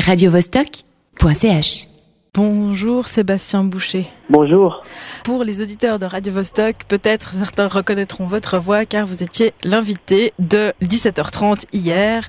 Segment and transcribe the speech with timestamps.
[0.00, 1.88] radiovostok.ch
[2.32, 4.06] Bonjour Sébastien Boucher.
[4.40, 4.82] Bonjour.
[5.24, 10.32] Pour les auditeurs de Radio Vostok, peut-être certains reconnaîtront votre voix car vous étiez l'invité
[10.38, 12.28] de 17h30 hier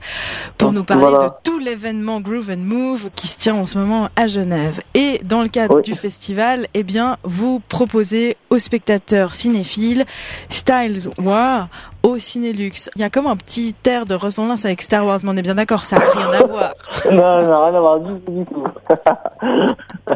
[0.57, 1.27] pour nous parler Voilà.
[1.27, 4.81] de tout l'événement Groove and Move qui se tient en ce moment à Genève.
[4.95, 5.81] Et dans le cadre Oui.
[5.83, 10.05] du festival, eh bien, vous proposez aux spectateurs cinéphiles
[10.49, 11.67] Styles War
[12.01, 12.89] au Cinélux.
[12.95, 15.43] Il y a comme un petit air de ressemblance avec Star Wars, mais on est
[15.43, 16.73] bien d'accord, ça n'a rien à voir.
[17.11, 18.63] Non, non, rien à voir du tout.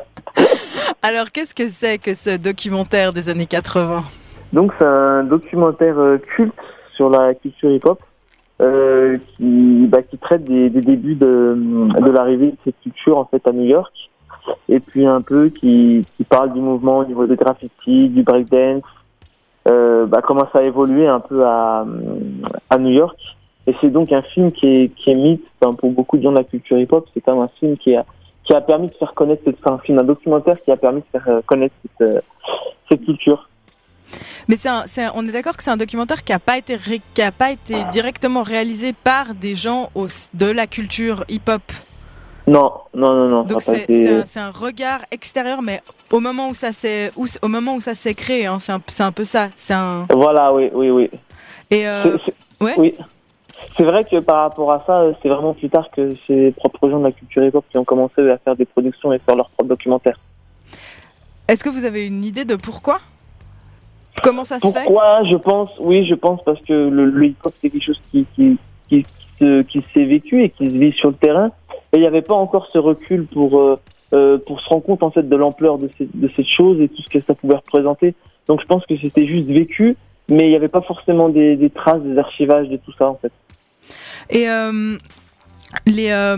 [1.02, 4.04] Alors, qu'est-ce que c'est que ce documentaire des années 80
[4.54, 6.54] Donc c'est un documentaire euh, culte
[6.96, 8.00] sur la culture hip-hop
[8.62, 11.58] euh, qui, bah, qui traite des, débuts de,
[12.12, 13.92] l'arrivée de cette culture en fait à New York
[14.70, 18.84] et puis un peu qui, parle du mouvement au niveau des graffiti, du breakdance,
[19.68, 21.86] euh, bah, comment ça a évolué un peu à,
[22.80, 23.18] New York.
[23.68, 26.38] Et c'est donc un film qui est, qui est mythe pour beaucoup de gens de
[26.38, 27.08] la culture hip-hop.
[27.14, 28.06] C'est quand même un film qui a,
[28.46, 31.28] qui a permis de faire connaître, un film, un documentaire qui a permis de faire
[31.28, 32.22] euh, connaître cette, euh,
[32.90, 33.50] cette culture.
[34.48, 34.70] Mais c'est
[35.16, 37.52] on est d'accord que c'est un documentaire qui n'a pas, été ré- qui a pas
[37.52, 41.64] été directement réalisé par des gens au- de la culture hip-hop.
[42.48, 43.42] Non, non, non, non.
[43.44, 47.74] Donc c'est été- c'est un, regard extérieur, mais au moment où ça s'est au moment
[47.76, 49.50] où ça s'est créé, hein, c'est un, c'est un peu ça.
[49.58, 51.10] C'est un Voilà, oui, oui, oui.
[51.72, 52.16] et euh,
[52.62, 52.76] ouais.
[52.78, 52.94] Oui.
[53.78, 56.90] C'est vrai que par rapport à ça, euh, c'est vraiment plus tard que les propres
[56.90, 59.50] gens de la culture hip-hop qui ont commencé à faire des productions et faire leurs
[59.50, 60.20] propres documentaires.
[61.48, 63.00] est-ce que vous avez une idée de pourquoi?
[64.24, 64.84] Comment ça se fait?
[64.86, 65.24] Pourquoi?
[65.30, 68.58] Je pense, oui, je pense parce que le, le hip-hop c'est quelque chose qui qui
[68.88, 71.52] qui, qui se- qui s'est vécu et qui se vit sur le terrain.
[71.92, 73.80] Et il n'y avait pas encore ce recul pour euh,
[74.14, 76.88] euh, pour se rendre compte en fait de l'ampleur de, ces- de cette chose et
[76.88, 78.16] tout ce que ça pouvait représenter.
[78.48, 79.98] Donc je pense que c'était juste vécu,
[80.30, 83.16] mais il n'y avait pas forcément des, des traces, des archivages de tout ça en
[83.16, 83.34] fait.
[84.30, 84.98] Et euh,
[85.86, 86.38] les euh,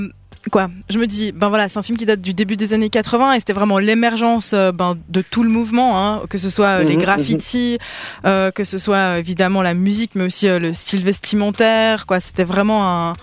[0.51, 2.89] quoi Je me dis, ben voilà, c'est un film qui date du début des années
[2.89, 6.83] 80 et c'était vraiment l'émergence euh, ben, de tout le mouvement, hein, que ce soit
[6.83, 7.77] les Mhm, graffitis,
[8.25, 12.05] euh, que ce soit évidemment la musique, mais aussi euh, le style vestimentaire.
[12.05, 13.13] Quoi, c'était vraiment un,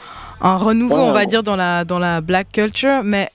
[0.41, 3.03] un renouveau, on va dire, dans la dans la black culture.
[3.05, 3.31] Mais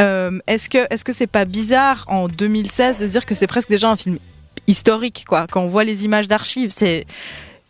[0.00, 3.68] euh, est-ce que est-ce que c'est pas bizarre en 2016 de dire que c'est presque
[3.68, 4.18] déjà un film
[4.66, 5.46] historique, quoi?
[5.50, 7.04] Quand on voit les images d'archives, c'est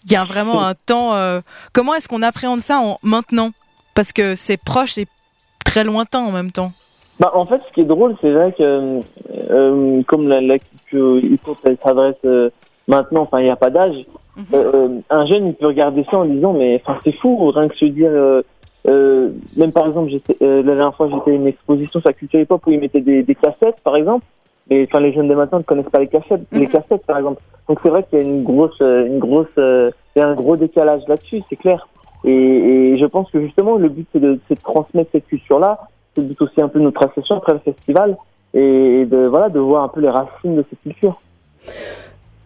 [0.04, 1.14] il y a vraiment un temps.
[1.14, 1.40] euh,
[1.72, 3.50] comment est-ce qu'on appréhende ça en maintenant?
[3.94, 5.06] Parce que c'est proche et
[5.64, 6.72] très lointain en même temps.
[7.18, 9.00] Bah, en fait, ce qui est drôle, c'est vrai que
[9.50, 11.20] euh, comme la, la culture
[11.64, 12.48] elle s'adresse euh,
[12.88, 13.96] maintenant, enfin, il n'y a pas d'âge.
[14.36, 14.44] Mhm.
[14.54, 17.76] euh, euh, un jeune, il peut regarder ça en disant, mais c'est fou, rien que
[17.76, 18.10] se dire.
[18.10, 18.42] euh,
[18.88, 20.10] euh, même par exemple,
[20.40, 23.02] euh, la dernière fois, j'étais à une exposition sur la culture hip-hop où ils mettaient
[23.02, 24.24] des, des cassettes, par exemple.
[24.70, 26.68] Et enfin, les jeunes de maintenant ne connaissent pas les cassettes, les Mhm.
[26.68, 27.42] cassettes, par exemple.
[27.68, 30.28] Donc c'est vrai qu'il y a une grosse, euh, une grosse, euh, il y a
[30.28, 31.88] un gros décalage là-dessus, c'est clair.
[32.24, 35.80] Et, et je pense que justement, le but c'est de, transmettre cette culture-là.
[36.14, 38.16] C'est le but aussi un peu de notre association après le festival
[38.54, 41.20] et de voilà de voir un peu les racines de cette culture.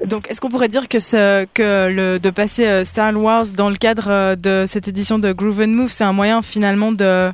[0.05, 3.71] Donc, est-ce qu'on pourrait dire que, ce, que le, de passer euh, Star Wars dans
[3.71, 7.31] le cadre de cette édition de Groove and Move, c'est un moyen finalement de,